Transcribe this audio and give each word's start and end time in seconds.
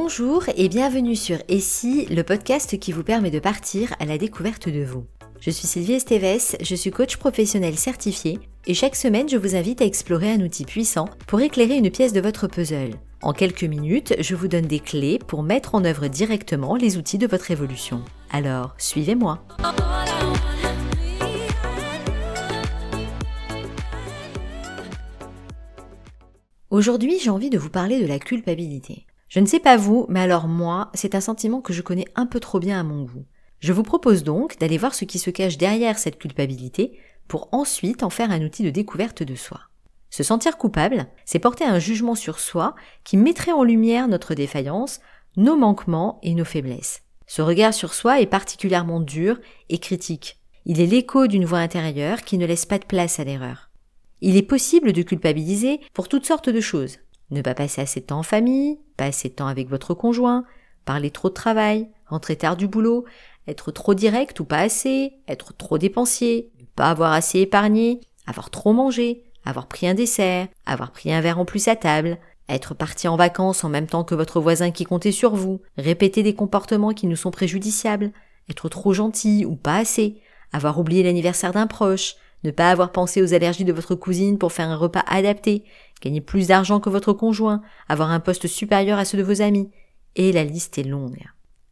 Bonjour 0.00 0.44
et 0.56 0.68
bienvenue 0.68 1.16
sur 1.16 1.38
Essie, 1.48 2.06
le 2.06 2.22
podcast 2.22 2.78
qui 2.78 2.92
vous 2.92 3.02
permet 3.02 3.32
de 3.32 3.40
partir 3.40 3.96
à 3.98 4.04
la 4.04 4.16
découverte 4.16 4.68
de 4.68 4.84
vous. 4.84 5.04
Je 5.40 5.50
suis 5.50 5.66
Sylvie 5.66 5.94
Esteves, 5.94 6.56
je 6.62 6.74
suis 6.76 6.92
coach 6.92 7.16
professionnel 7.16 7.76
certifié 7.76 8.38
et 8.68 8.74
chaque 8.74 8.94
semaine 8.94 9.28
je 9.28 9.36
vous 9.36 9.56
invite 9.56 9.82
à 9.82 9.84
explorer 9.84 10.30
un 10.30 10.40
outil 10.40 10.64
puissant 10.64 11.08
pour 11.26 11.40
éclairer 11.40 11.74
une 11.74 11.90
pièce 11.90 12.12
de 12.12 12.20
votre 12.20 12.46
puzzle. 12.46 12.94
En 13.22 13.32
quelques 13.32 13.64
minutes, 13.64 14.14
je 14.20 14.36
vous 14.36 14.46
donne 14.46 14.66
des 14.66 14.78
clés 14.78 15.18
pour 15.18 15.42
mettre 15.42 15.74
en 15.74 15.84
œuvre 15.84 16.06
directement 16.06 16.76
les 16.76 16.96
outils 16.96 17.18
de 17.18 17.26
votre 17.26 17.50
évolution. 17.50 18.04
Alors, 18.30 18.76
suivez-moi. 18.78 19.42
Aujourd'hui, 26.70 27.18
j'ai 27.20 27.30
envie 27.30 27.50
de 27.50 27.58
vous 27.58 27.70
parler 27.70 28.00
de 28.00 28.06
la 28.06 28.20
culpabilité. 28.20 29.07
Je 29.28 29.40
ne 29.40 29.46
sais 29.46 29.60
pas 29.60 29.76
vous, 29.76 30.06
mais 30.08 30.20
alors 30.20 30.48
moi, 30.48 30.90
c'est 30.94 31.14
un 31.14 31.20
sentiment 31.20 31.60
que 31.60 31.72
je 31.72 31.82
connais 31.82 32.06
un 32.14 32.26
peu 32.26 32.40
trop 32.40 32.60
bien 32.60 32.80
à 32.80 32.82
mon 32.82 33.02
goût. 33.02 33.26
Je 33.60 33.72
vous 33.72 33.82
propose 33.82 34.22
donc 34.22 34.58
d'aller 34.58 34.78
voir 34.78 34.94
ce 34.94 35.04
qui 35.04 35.18
se 35.18 35.30
cache 35.30 35.58
derrière 35.58 35.98
cette 35.98 36.18
culpabilité 36.18 36.98
pour 37.26 37.48
ensuite 37.52 38.02
en 38.02 38.10
faire 38.10 38.30
un 38.30 38.42
outil 38.42 38.62
de 38.62 38.70
découverte 38.70 39.22
de 39.22 39.34
soi. 39.34 39.60
Se 40.10 40.22
sentir 40.22 40.56
coupable, 40.56 41.06
c'est 41.26 41.38
porter 41.38 41.64
un 41.64 41.78
jugement 41.78 42.14
sur 42.14 42.40
soi 42.40 42.74
qui 43.04 43.18
mettrait 43.18 43.52
en 43.52 43.64
lumière 43.64 44.08
notre 44.08 44.34
défaillance, 44.34 45.00
nos 45.36 45.56
manquements 45.56 46.18
et 46.22 46.34
nos 46.34 46.46
faiblesses. 46.46 47.02
Ce 47.26 47.42
regard 47.42 47.74
sur 47.74 47.92
soi 47.92 48.22
est 48.22 48.26
particulièrement 48.26 49.00
dur 49.00 49.38
et 49.68 49.78
critique. 49.78 50.38
Il 50.64 50.80
est 50.80 50.86
l'écho 50.86 51.26
d'une 51.26 51.44
voix 51.44 51.58
intérieure 51.58 52.22
qui 52.22 52.38
ne 52.38 52.46
laisse 52.46 52.64
pas 52.64 52.78
de 52.78 52.86
place 52.86 53.20
à 53.20 53.24
l'erreur. 53.24 53.70
Il 54.22 54.36
est 54.36 54.42
possible 54.42 54.92
de 54.92 55.02
culpabiliser 55.02 55.80
pour 55.92 56.08
toutes 56.08 56.26
sortes 56.26 56.48
de 56.48 56.60
choses. 56.60 56.98
Ne 57.30 57.42
pas 57.42 57.54
passer 57.54 57.80
assez 57.80 58.00
de 58.00 58.06
temps 58.06 58.20
en 58.20 58.24
famille, 58.24 58.78
pas 58.96 59.04
assez 59.04 59.28
de 59.28 59.34
temps 59.34 59.46
avec 59.46 59.68
votre 59.68 59.94
conjoint, 59.94 60.44
parler 60.84 61.10
trop 61.10 61.28
de 61.28 61.34
travail, 61.34 61.88
rentrer 62.06 62.36
tard 62.36 62.56
du 62.56 62.66
boulot, 62.66 63.04
être 63.46 63.70
trop 63.70 63.94
direct 63.94 64.40
ou 64.40 64.44
pas 64.44 64.60
assez, 64.60 65.12
être 65.28 65.54
trop 65.56 65.78
dépensier, 65.78 66.50
ne 66.58 66.64
pas 66.74 66.90
avoir 66.90 67.12
assez 67.12 67.40
épargné, 67.40 68.00
avoir 68.26 68.50
trop 68.50 68.72
mangé, 68.72 69.24
avoir 69.44 69.66
pris 69.66 69.86
un 69.86 69.94
dessert, 69.94 70.48
avoir 70.66 70.92
pris 70.92 71.12
un 71.12 71.20
verre 71.20 71.38
en 71.38 71.44
plus 71.44 71.68
à 71.68 71.76
table, 71.76 72.18
être 72.48 72.74
parti 72.74 73.08
en 73.08 73.16
vacances 73.16 73.64
en 73.64 73.68
même 73.68 73.86
temps 73.86 74.04
que 74.04 74.14
votre 74.14 74.40
voisin 74.40 74.70
qui 74.70 74.84
comptait 74.84 75.12
sur 75.12 75.34
vous, 75.34 75.60
répéter 75.76 76.22
des 76.22 76.34
comportements 76.34 76.94
qui 76.94 77.06
nous 77.06 77.16
sont 77.16 77.30
préjudiciables, 77.30 78.12
être 78.48 78.68
trop 78.68 78.94
gentil 78.94 79.44
ou 79.44 79.54
pas 79.56 79.76
assez, 79.76 80.20
avoir 80.52 80.78
oublié 80.78 81.02
l'anniversaire 81.02 81.52
d'un 81.52 81.66
proche, 81.66 82.16
ne 82.44 82.50
pas 82.50 82.70
avoir 82.70 82.92
pensé 82.92 83.22
aux 83.22 83.34
allergies 83.34 83.64
de 83.64 83.72
votre 83.72 83.94
cousine 83.94 84.38
pour 84.38 84.52
faire 84.52 84.68
un 84.68 84.76
repas 84.76 85.04
adapté, 85.06 85.64
gagner 86.00 86.20
plus 86.20 86.48
d'argent 86.48 86.80
que 86.80 86.90
votre 86.90 87.12
conjoint, 87.12 87.62
avoir 87.88 88.10
un 88.10 88.20
poste 88.20 88.46
supérieur 88.46 88.98
à 88.98 89.04
ceux 89.04 89.18
de 89.18 89.22
vos 89.22 89.42
amis, 89.42 89.70
et 90.16 90.32
la 90.32 90.44
liste 90.44 90.78
est 90.78 90.84
longue. 90.84 91.24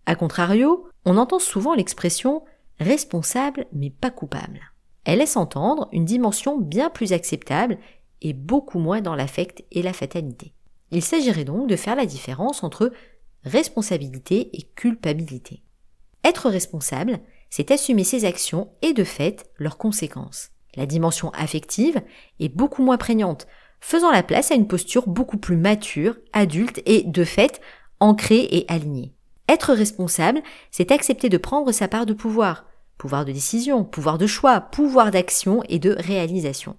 A 0.07 0.15
contrario, 0.15 0.89
on 1.05 1.17
entend 1.17 1.39
souvent 1.39 1.75
l'expression 1.75 2.43
responsable 2.79 3.67
mais 3.73 3.91
pas 3.91 4.11
coupable. 4.11 4.61
Elle 5.05 5.21
laisse 5.21 5.37
entendre 5.37 5.89
une 5.93 6.05
dimension 6.05 6.59
bien 6.59 6.91
plus 6.91 7.13
acceptable 7.13 7.79
et 8.23 8.33
beaucoup 8.33 8.79
moins 8.79 9.01
dans 9.01 9.15
l'affect 9.15 9.65
et 9.71 9.83
la 9.83 9.93
fatalité. 9.93 10.53
Il 10.91 11.03
s'agirait 11.03 11.45
donc 11.45 11.69
de 11.69 11.77
faire 11.77 11.97
la 11.97 12.07
différence 12.07 12.63
entre 12.63 12.93
responsabilité 13.45 14.51
et 14.53 14.63
culpabilité. 14.75 15.63
Être 16.25 16.51
responsable, 16.51 17.21
c'est 17.51 17.71
assumer 17.71 18.05
ses 18.05 18.25
actions 18.25 18.71
et 18.83 18.93
de 18.93 19.05
fait 19.05 19.49
leurs 19.59 19.79
conséquences. 19.79 20.51
La 20.77 20.87
dimension 20.87 21.31
affective 21.31 22.03
est 22.41 22.49
beaucoup 22.49 22.83
moins 22.83 22.99
prégnante, 22.99 23.47
faisant 23.81 24.11
la 24.11 24.23
place 24.23 24.51
à 24.51 24.55
une 24.55 24.69
posture 24.69 25.09
beaucoup 25.09 25.39
plus 25.39 25.57
mature, 25.57 26.17
adulte 26.33 26.83
et, 26.87 27.03
de 27.03 27.25
fait, 27.25 27.61
ancrée 28.01 28.49
et 28.51 28.65
alignée. 28.69 29.13
Être 29.49 29.73
responsable, 29.73 30.43
c'est 30.71 30.91
accepter 30.91 31.29
de 31.29 31.39
prendre 31.39 31.73
sa 31.73 31.89
part 31.89 32.05
de 32.05 32.13
pouvoir, 32.13 32.67
pouvoir 32.99 33.25
de 33.25 33.33
décision, 33.33 33.85
pouvoir 33.85 34.19
de 34.19 34.27
choix, 34.27 34.61
pouvoir 34.61 35.11
d'action 35.11 35.63
et 35.69 35.79
de 35.79 35.95
réalisation. 35.99 36.77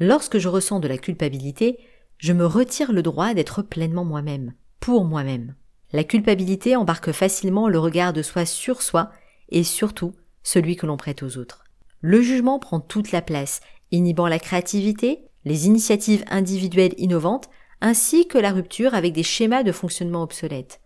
Lorsque 0.00 0.38
je 0.38 0.48
ressens 0.48 0.80
de 0.80 0.88
la 0.88 0.98
culpabilité, 0.98 1.78
je 2.18 2.32
me 2.32 2.46
retire 2.46 2.92
le 2.92 3.02
droit 3.02 3.34
d'être 3.34 3.62
pleinement 3.62 4.04
moi-même, 4.04 4.54
pour 4.80 5.04
moi-même. 5.04 5.54
La 5.92 6.04
culpabilité 6.04 6.76
embarque 6.76 7.12
facilement 7.12 7.68
le 7.68 7.78
regard 7.78 8.12
de 8.12 8.22
soi 8.22 8.44
sur 8.44 8.82
soi 8.82 9.10
et 9.48 9.62
surtout 9.62 10.12
celui 10.42 10.76
que 10.76 10.86
l'on 10.86 10.96
prête 10.96 11.22
aux 11.22 11.38
autres. 11.38 11.64
Le 12.00 12.22
jugement 12.22 12.58
prend 12.58 12.80
toute 12.80 13.12
la 13.12 13.22
place, 13.22 13.60
inhibant 13.90 14.28
la 14.28 14.38
créativité, 14.38 15.24
les 15.44 15.66
initiatives 15.66 16.24
individuelles 16.28 16.94
innovantes, 16.96 17.48
ainsi 17.80 18.26
que 18.26 18.38
la 18.38 18.52
rupture 18.52 18.94
avec 18.94 19.12
des 19.12 19.22
schémas 19.22 19.62
de 19.62 19.72
fonctionnement 19.72 20.22
obsolètes. 20.22 20.80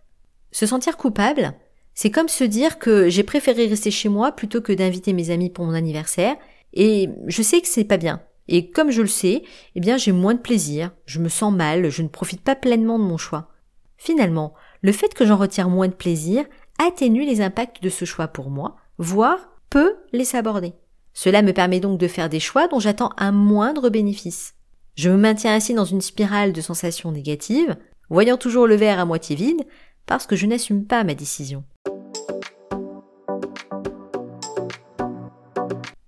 Se 0.51 0.65
sentir 0.65 0.97
coupable, 0.97 1.53
c'est 1.93 2.11
comme 2.11 2.29
se 2.29 2.43
dire 2.43 2.79
que 2.79 3.09
j'ai 3.09 3.23
préféré 3.23 3.67
rester 3.67 3.91
chez 3.91 4.09
moi 4.09 4.31
plutôt 4.31 4.61
que 4.61 4.73
d'inviter 4.73 5.13
mes 5.13 5.29
amis 5.29 5.49
pour 5.49 5.65
mon 5.65 5.73
anniversaire, 5.73 6.35
et 6.73 7.09
je 7.27 7.41
sais 7.41 7.61
que 7.61 7.67
c'est 7.67 7.83
pas 7.83 7.97
bien. 7.97 8.21
Et 8.47 8.71
comme 8.71 8.91
je 8.91 9.01
le 9.01 9.07
sais, 9.07 9.43
eh 9.75 9.79
bien 9.79 9.97
j'ai 9.97 10.11
moins 10.11 10.33
de 10.33 10.39
plaisir, 10.39 10.91
je 11.05 11.19
me 11.19 11.29
sens 11.29 11.53
mal, 11.53 11.89
je 11.89 12.01
ne 12.01 12.07
profite 12.07 12.41
pas 12.41 12.55
pleinement 12.55 12.99
de 12.99 13.03
mon 13.03 13.17
choix. 13.17 13.49
Finalement, 13.97 14.53
le 14.81 14.91
fait 14.91 15.13
que 15.13 15.25
j'en 15.25 15.37
retire 15.37 15.69
moins 15.69 15.87
de 15.87 15.93
plaisir 15.93 16.45
atténue 16.77 17.25
les 17.25 17.41
impacts 17.41 17.81
de 17.81 17.89
ce 17.89 18.05
choix 18.05 18.27
pour 18.27 18.49
moi, 18.49 18.75
voire 18.97 19.39
peut 19.69 19.95
les 20.11 20.25
saborder. 20.25 20.73
Cela 21.13 21.41
me 21.41 21.53
permet 21.53 21.79
donc 21.79 21.99
de 21.99 22.07
faire 22.07 22.29
des 22.29 22.39
choix 22.39 22.67
dont 22.67 22.79
j'attends 22.79 23.11
un 23.17 23.31
moindre 23.31 23.89
bénéfice. 23.89 24.55
Je 24.95 25.09
me 25.09 25.17
maintiens 25.17 25.53
ainsi 25.53 25.73
dans 25.73 25.85
une 25.85 26.01
spirale 26.01 26.53
de 26.53 26.61
sensations 26.61 27.11
négatives, 27.11 27.77
voyant 28.09 28.37
toujours 28.37 28.67
le 28.67 28.75
verre 28.75 28.99
à 28.99 29.05
moitié 29.05 29.35
vide, 29.35 29.63
parce 30.05 30.27
que 30.27 30.35
je 30.35 30.45
n'assume 30.45 30.85
pas 30.85 31.03
ma 31.03 31.13
décision. 31.13 31.63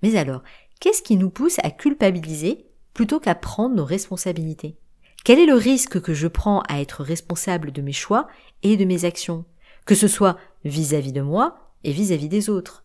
Mais 0.01 0.17
alors, 0.17 0.43
qu'est-ce 0.79 1.01
qui 1.01 1.17
nous 1.17 1.29
pousse 1.29 1.57
à 1.63 1.71
culpabiliser 1.71 2.65
plutôt 2.93 3.19
qu'à 3.19 3.35
prendre 3.35 3.75
nos 3.75 3.85
responsabilités? 3.85 4.77
Quel 5.23 5.39
est 5.39 5.47
le 5.47 5.55
risque 5.55 5.99
que 6.01 6.13
je 6.13 6.27
prends 6.27 6.61
à 6.69 6.79
être 6.79 7.03
responsable 7.03 7.71
de 7.71 7.81
mes 7.81 7.91
choix 7.91 8.27
et 8.61 8.77
de 8.77 8.85
mes 8.85 9.05
actions, 9.05 9.45
que 9.85 9.95
ce 9.95 10.07
soit 10.07 10.37
vis-à-vis 10.63 11.13
de 11.13 11.21
moi 11.21 11.71
et 11.83 11.91
vis-à-vis 11.91 12.29
des 12.29 12.49
autres? 12.49 12.84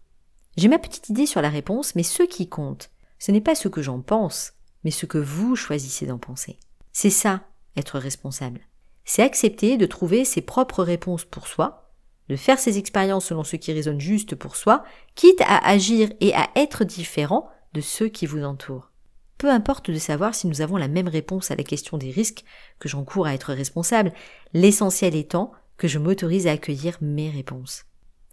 J'ai 0.57 0.69
ma 0.69 0.79
petite 0.79 1.09
idée 1.09 1.27
sur 1.27 1.43
la 1.43 1.49
réponse, 1.49 1.95
mais 1.95 2.03
ce 2.03 2.23
qui 2.23 2.49
compte, 2.49 2.91
ce 3.19 3.33
n'est 3.33 3.41
pas 3.41 3.55
ce 3.55 3.69
que 3.69 3.83
j'en 3.83 4.01
pense, 4.01 4.53
mais 4.85 4.91
ce 4.91 5.07
que 5.07 5.19
vous 5.19 5.57
choisissez 5.57 6.07
d'en 6.07 6.19
penser. 6.19 6.59
C'est 6.93 7.11
ça, 7.11 7.43
être 7.77 7.99
responsable. 7.99 8.61
C'est 9.05 9.23
accepter 9.23 9.77
de 9.77 9.87
trouver 9.87 10.25
ses 10.25 10.41
propres 10.41 10.83
réponses 10.83 11.25
pour 11.25 11.47
soi, 11.47 11.91
de 12.29 12.37
faire 12.37 12.59
ses 12.59 12.79
expériences 12.79 13.27
selon 13.27 13.45
ce 13.45 13.57
qui 13.57 13.73
résonne 13.73 14.01
juste 14.01 14.35
pour 14.35 14.57
soi, 14.57 14.85
quitte 15.15 15.41
à 15.43 15.67
agir 15.69 16.13
et 16.21 16.35
à 16.35 16.49
être 16.57 16.85
différent 16.85 17.49
de 17.73 17.81
ceux 17.81 18.09
qui 18.09 18.27
vous 18.27 18.43
entourent. 18.43 18.91
Peu 19.39 19.51
importe 19.51 19.91
de 19.91 19.99
savoir 19.99 20.35
si 20.35 20.47
nous 20.47 20.61
avons 20.61 20.77
la 20.77 20.89
même 20.89 21.09
réponse 21.09 21.51
à 21.51 21.57
la 21.57 21.65
question 21.65 21.97
des 21.97 22.11
risques 22.11 22.45
que 22.79 22.89
j'encours 22.89 23.27
à 23.27 23.35
être 23.35 23.55
responsable, 23.55 24.13
l'essentiel 24.53 25.17
étant 25.17 25.53
que 25.77 25.89
je 25.89 25.99
m'autorise 25.99 26.47
à 26.47 26.53
accueillir 26.53 26.99
mes 27.01 27.31
réponses. 27.31 27.85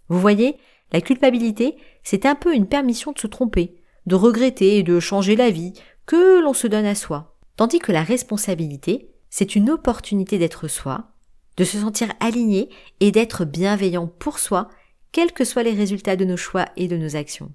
Vous 0.08 0.20
voyez, 0.20 0.58
la 0.92 1.00
culpabilité, 1.00 1.76
c'est 2.02 2.26
un 2.26 2.34
peu 2.34 2.54
une 2.54 2.66
permission 2.66 3.12
de 3.12 3.18
se 3.18 3.26
tromper, 3.26 3.76
de 4.06 4.14
regretter 4.14 4.78
et 4.78 4.82
de 4.82 5.00
changer 5.00 5.36
la 5.36 5.50
vie 5.50 5.74
que 6.06 6.40
l'on 6.40 6.54
se 6.54 6.66
donne 6.66 6.86
à 6.86 6.94
soi. 6.94 7.36
Tandis 7.56 7.78
que 7.78 7.92
la 7.92 8.02
responsabilité, 8.02 9.10
c'est 9.30 9.56
une 9.56 9.70
opportunité 9.70 10.38
d'être 10.38 10.68
soi, 10.68 11.10
de 11.56 11.64
se 11.64 11.78
sentir 11.78 12.12
aligné 12.20 12.70
et 13.00 13.10
d'être 13.10 13.44
bienveillant 13.44 14.06
pour 14.06 14.38
soi, 14.38 14.68
quels 15.12 15.32
que 15.32 15.44
soient 15.44 15.62
les 15.62 15.74
résultats 15.74 16.16
de 16.16 16.24
nos 16.24 16.36
choix 16.36 16.66
et 16.76 16.88
de 16.88 16.96
nos 16.96 17.16
actions. 17.16 17.52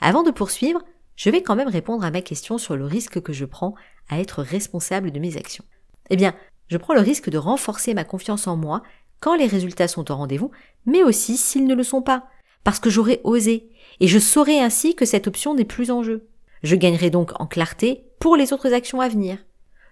Avant 0.00 0.22
de 0.22 0.30
poursuivre, 0.30 0.82
je 1.14 1.30
vais 1.30 1.42
quand 1.42 1.56
même 1.56 1.68
répondre 1.68 2.04
à 2.04 2.10
ma 2.10 2.20
question 2.20 2.58
sur 2.58 2.76
le 2.76 2.84
risque 2.84 3.22
que 3.22 3.32
je 3.32 3.44
prends 3.46 3.74
à 4.08 4.20
être 4.20 4.42
responsable 4.42 5.10
de 5.10 5.20
mes 5.20 5.36
actions. 5.36 5.64
Eh 6.10 6.16
bien, 6.16 6.34
je 6.68 6.76
prends 6.76 6.94
le 6.94 7.00
risque 7.00 7.30
de 7.30 7.38
renforcer 7.38 7.94
ma 7.94 8.04
confiance 8.04 8.46
en 8.46 8.56
moi 8.56 8.82
quand 9.20 9.34
les 9.34 9.46
résultats 9.46 9.88
sont 9.88 10.10
au 10.10 10.16
rendez-vous, 10.16 10.50
mais 10.84 11.02
aussi 11.02 11.36
s'ils 11.36 11.66
ne 11.66 11.74
le 11.74 11.82
sont 11.82 12.02
pas, 12.02 12.28
parce 12.66 12.80
que 12.80 12.90
j'aurais 12.90 13.20
osé, 13.22 13.70
et 14.00 14.08
je 14.08 14.18
saurais 14.18 14.58
ainsi 14.58 14.96
que 14.96 15.04
cette 15.04 15.28
option 15.28 15.54
n'est 15.54 15.64
plus 15.64 15.92
en 15.92 16.02
jeu. 16.02 16.26
Je 16.64 16.74
gagnerai 16.74 17.10
donc 17.10 17.30
en 17.40 17.46
clarté 17.46 18.08
pour 18.18 18.34
les 18.34 18.52
autres 18.52 18.72
actions 18.72 19.00
à 19.00 19.08
venir. 19.08 19.38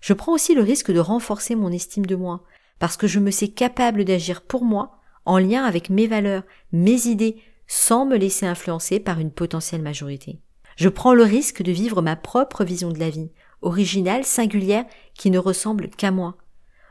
Je 0.01 0.13
prends 0.13 0.33
aussi 0.33 0.57
le 0.57 0.63
risque 0.63 0.91
de 0.91 0.99
renforcer 0.99 1.55
mon 1.55 1.71
estime 1.71 2.05
de 2.05 2.17
moi, 2.17 2.43
parce 2.81 2.97
que 2.97 3.07
je 3.07 3.21
me 3.21 3.31
sais 3.31 3.47
capable 3.47 4.05
d'agir 4.05 4.43
pour 4.43 4.65
moi, 4.65 4.99
en 5.25 5.39
lien 5.39 5.63
avec 5.63 5.89
mes 5.89 6.09
valeurs, 6.09 6.43
mes 6.73 7.07
idées, 7.07 7.37
sans 7.69 8.07
me 8.07 8.17
laisser 8.17 8.45
influencer 8.45 8.99
par 8.99 9.21
une 9.21 9.31
potentielle 9.31 9.83
majorité. 9.83 10.41
Je 10.75 10.89
prends 10.89 11.15
le 11.15 11.23
risque 11.23 11.63
de 11.63 11.71
vivre 11.71 12.03
ma 12.03 12.17
propre 12.17 12.65
vision 12.65 12.91
de 12.91 12.99
la 12.99 13.09
vie, 13.09 13.31
originale, 13.63 14.25
singulière, 14.25 14.85
qui 15.17 15.31
ne 15.31 15.39
ressemble 15.39 15.91
qu'à 15.91 16.11
moi. 16.11 16.39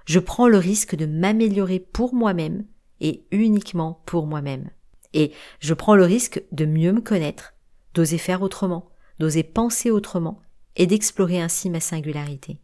Je 0.06 0.20
prends 0.20 0.48
le 0.48 0.60
risque 0.60 0.96
de 0.96 1.06
m'améliorer 1.06 1.80
pour 1.80 2.16
moi-même 2.16 2.64
et 3.02 3.26
uniquement 3.32 4.02
pour 4.06 4.28
moi-même. 4.28 4.70
Et 5.14 5.32
je 5.60 5.74
prends 5.74 5.96
le 5.96 6.06
risque 6.06 6.42
de 6.52 6.66
mieux 6.66 6.92
me 6.92 7.02
connaître, 7.02 7.54
d'oser 7.94 8.18
faire 8.18 8.42
autrement, 8.42 8.90
d'oser 9.20 9.44
penser 9.44 9.92
autrement, 9.92 10.42
et 10.76 10.88
d'explorer 10.88 11.40
ainsi 11.40 11.70
ma 11.70 11.80
singularité. 11.80 12.58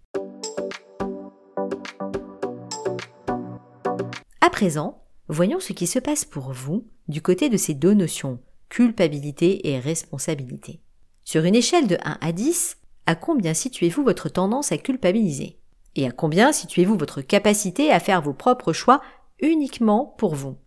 À 4.42 4.50
présent, 4.50 5.00
Voyons 5.32 5.60
ce 5.60 5.74
qui 5.74 5.86
se 5.86 6.00
passe 6.00 6.26
pour 6.26 6.52
vous 6.54 6.88
du 7.08 7.22
côté 7.22 7.50
de 7.50 7.58
ces 7.58 7.76
deux 7.76 7.94
notions, 7.94 8.40
culpabilité 8.68 9.70
et 9.70 9.80
responsabilité. 9.80 10.82
Sur 11.24 11.44
une 11.44 11.54
échelle 11.54 11.86
de 11.86 11.98
1 12.04 12.18
à 12.20 12.32
10, 12.32 12.78
à 13.06 13.14
combien 13.14 13.54
situez-vous 13.54 14.04
votre 14.04 14.28
tendance 14.28 14.72
à 14.72 14.80
culpabiliser? 14.80 15.60
Et 15.96 16.08
à 16.08 16.12
combien 16.12 16.52
situez-vous 16.52 16.98
votre 16.98 17.22
capacité 17.22 17.92
à 17.92 18.00
faire 18.00 18.24
vos 18.24 18.34
propres 18.34 18.74
choix 18.74 19.02
uniquement 19.40 20.16
pour 20.18 20.34
vous? 20.34 20.58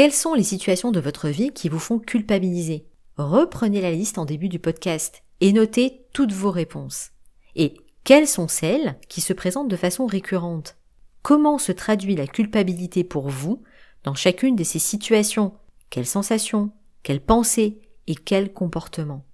Quelles 0.00 0.14
sont 0.14 0.32
les 0.32 0.44
situations 0.44 0.92
de 0.92 0.98
votre 0.98 1.28
vie 1.28 1.52
qui 1.52 1.68
vous 1.68 1.78
font 1.78 1.98
culpabiliser? 1.98 2.86
Reprenez 3.18 3.82
la 3.82 3.90
liste 3.90 4.16
en 4.16 4.24
début 4.24 4.48
du 4.48 4.58
podcast 4.58 5.22
et 5.42 5.52
notez 5.52 6.06
toutes 6.14 6.32
vos 6.32 6.50
réponses. 6.50 7.10
Et 7.54 7.76
quelles 8.02 8.26
sont 8.26 8.48
celles 8.48 8.98
qui 9.10 9.20
se 9.20 9.34
présentent 9.34 9.68
de 9.68 9.76
façon 9.76 10.06
récurrente? 10.06 10.78
Comment 11.20 11.58
se 11.58 11.70
traduit 11.70 12.16
la 12.16 12.26
culpabilité 12.26 13.04
pour 13.04 13.28
vous 13.28 13.62
dans 14.02 14.14
chacune 14.14 14.56
de 14.56 14.64
ces 14.64 14.78
situations? 14.78 15.52
Quelles 15.90 16.06
sensations? 16.06 16.72
Quelles 17.02 17.20
pensées? 17.20 17.82
Et 18.06 18.14
quels 18.14 18.54
comportements? 18.54 19.26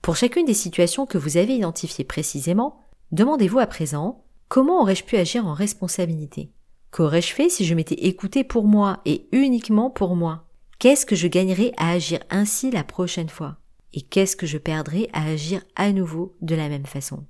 Pour 0.00 0.16
chacune 0.16 0.46
des 0.46 0.54
situations 0.54 1.04
que 1.04 1.18
vous 1.18 1.36
avez 1.36 1.56
identifiées 1.56 2.06
précisément, 2.06 2.80
demandez-vous 3.12 3.58
à 3.58 3.66
présent 3.66 4.24
comment 4.48 4.80
aurais-je 4.80 5.04
pu 5.04 5.18
agir 5.18 5.46
en 5.46 5.52
responsabilité? 5.52 6.52
Qu'aurais-je 6.94 7.32
fait 7.32 7.48
si 7.48 7.64
je 7.64 7.74
m'étais 7.74 8.06
écouté 8.06 8.44
pour 8.44 8.68
moi 8.68 9.00
et 9.04 9.26
uniquement 9.32 9.90
pour 9.90 10.14
moi? 10.14 10.46
Qu'est-ce 10.78 11.04
que 11.04 11.16
je 11.16 11.26
gagnerais 11.26 11.72
à 11.76 11.90
agir 11.90 12.20
ainsi 12.30 12.70
la 12.70 12.84
prochaine 12.84 13.28
fois? 13.28 13.56
Et 13.94 14.00
qu'est-ce 14.00 14.36
que 14.36 14.46
je 14.46 14.58
perdrais 14.58 15.08
à 15.12 15.24
agir 15.24 15.60
à 15.74 15.90
nouveau 15.90 16.36
de 16.40 16.54
la 16.54 16.68
même 16.68 16.86
façon? 16.86 17.24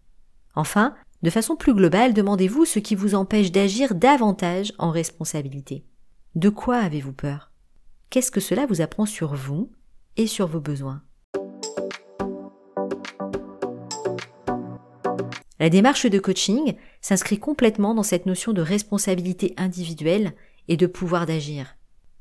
Enfin, 0.54 0.94
de 1.22 1.30
façon 1.30 1.56
plus 1.56 1.72
globale, 1.72 2.12
demandez-vous 2.12 2.66
ce 2.66 2.78
qui 2.78 2.94
vous 2.94 3.14
empêche 3.14 3.52
d'agir 3.52 3.94
davantage 3.94 4.74
en 4.76 4.90
responsabilité. 4.90 5.86
De 6.34 6.50
quoi 6.50 6.76
avez-vous 6.76 7.14
peur? 7.14 7.50
Qu'est-ce 8.10 8.30
que 8.30 8.40
cela 8.40 8.66
vous 8.66 8.82
apprend 8.82 9.06
sur 9.06 9.34
vous 9.34 9.72
et 10.18 10.26
sur 10.26 10.46
vos 10.46 10.60
besoins? 10.60 11.02
La 15.60 15.70
démarche 15.70 16.06
de 16.06 16.18
coaching 16.18 16.74
s'inscrit 17.00 17.38
complètement 17.38 17.94
dans 17.94 18.02
cette 18.02 18.26
notion 18.26 18.52
de 18.52 18.62
responsabilité 18.62 19.54
individuelle 19.56 20.32
et 20.68 20.76
de 20.76 20.86
pouvoir 20.86 21.26
d'agir. 21.26 21.76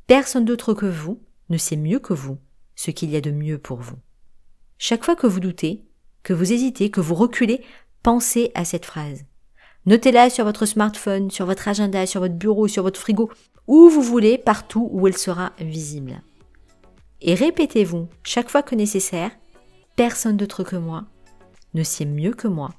Personne 0.07 0.45
d'autre 0.45 0.73
que 0.73 0.85
vous 0.85 1.21
ne 1.49 1.57
sait 1.57 1.77
mieux 1.77 1.99
que 1.99 2.13
vous 2.13 2.37
ce 2.75 2.91
qu'il 2.91 3.09
y 3.09 3.15
a 3.15 3.21
de 3.21 3.31
mieux 3.31 3.57
pour 3.57 3.79
vous. 3.79 3.97
Chaque 4.77 5.05
fois 5.05 5.15
que 5.15 5.27
vous 5.27 5.39
doutez, 5.39 5.83
que 6.23 6.33
vous 6.33 6.51
hésitez, 6.51 6.89
que 6.89 7.01
vous 7.01 7.15
reculez, 7.15 7.61
Pensez 8.03 8.51
à 8.53 8.65
cette 8.65 8.85
phrase. 8.85 9.23
Notez-la 9.85 10.29
sur 10.29 10.43
votre 10.43 10.65
smartphone, 10.65 11.31
sur 11.31 11.45
votre 11.45 11.69
agenda, 11.69 12.05
sur 12.05 12.19
votre 12.19 12.35
bureau, 12.35 12.67
sur 12.67 12.83
votre 12.83 12.99
frigo, 12.99 13.31
où 13.65 13.87
vous 13.87 14.01
voulez, 14.01 14.37
partout 14.37 14.89
où 14.91 15.07
elle 15.07 15.17
sera 15.17 15.53
visible. 15.59 16.21
Et 17.21 17.33
répétez-vous 17.33 18.09
chaque 18.23 18.49
fois 18.49 18.61
que 18.61 18.75
nécessaire, 18.75 19.31
personne 19.95 20.35
d'autre 20.35 20.65
que 20.65 20.75
moi 20.75 21.05
ne 21.73 21.83
sait 21.83 22.03
mieux 22.03 22.33
que 22.33 22.49
moi 22.49 22.71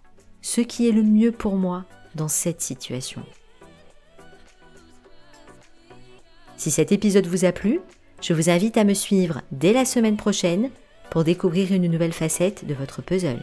ce 0.45 0.61
qui 0.61 0.87
est 0.87 0.93
le 0.93 1.03
mieux 1.03 1.33
pour 1.33 1.57
moi 1.57 1.87
dans 2.15 2.29
cette 2.29 2.61
situation. 2.61 3.23
Si 6.59 6.71
cet 6.71 6.93
épisode 6.93 7.27
vous 7.27 7.47
a 7.47 7.53
plu, 7.53 7.81
je 8.21 8.35
vous 8.35 8.51
invite 8.51 8.77
à 8.77 8.85
me 8.85 8.93
suivre 8.93 9.41
dès 9.53 9.73
la 9.73 9.87
semaine 9.87 10.19
prochaine 10.19 10.69
pour 11.11 11.25
découvrir 11.25 11.73
une 11.73 11.91
nouvelle 11.91 12.13
facette 12.13 12.67
de 12.67 12.75
votre 12.75 13.01
puzzle. 13.01 13.43